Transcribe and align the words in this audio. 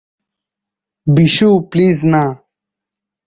Bishu, 1.07 1.49
please 1.71 1.97
না। 2.13 2.23